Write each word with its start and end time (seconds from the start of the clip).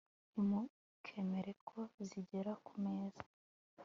Ntimukemere 0.31 1.51
ko 1.67 1.79
Zigera 2.07 2.53
ku 2.65 2.73
Meza 2.83 3.23